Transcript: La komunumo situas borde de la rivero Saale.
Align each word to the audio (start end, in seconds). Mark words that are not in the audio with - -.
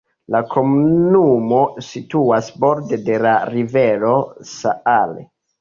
La 0.35 0.39
komunumo 0.53 1.59
situas 1.89 2.49
borde 2.65 3.01
de 3.11 3.21
la 3.27 3.37
rivero 3.53 4.19
Saale. 4.57 5.29